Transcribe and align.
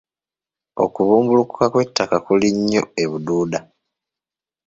Okubumbulukuka 0.83 1.65
kw'ettaka 1.73 2.17
kuli 2.25 2.49
nnyo 2.55 2.83
e 3.03 3.03
Bududa. 3.11 3.59